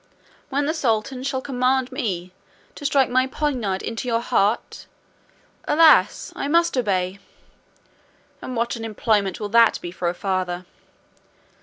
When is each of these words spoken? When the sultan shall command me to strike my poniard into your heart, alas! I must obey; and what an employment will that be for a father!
When 0.49 0.65
the 0.65 0.73
sultan 0.73 1.21
shall 1.21 1.43
command 1.43 1.91
me 1.91 2.33
to 2.73 2.85
strike 2.87 3.11
my 3.11 3.27
poniard 3.27 3.83
into 3.83 4.07
your 4.07 4.19
heart, 4.19 4.87
alas! 5.67 6.33
I 6.35 6.47
must 6.47 6.75
obey; 6.75 7.19
and 8.41 8.55
what 8.55 8.75
an 8.75 8.83
employment 8.83 9.39
will 9.39 9.49
that 9.49 9.79
be 9.79 9.91
for 9.91 10.09
a 10.09 10.15
father! 10.15 10.65